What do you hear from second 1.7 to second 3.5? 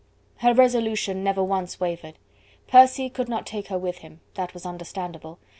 wavered. Percy would not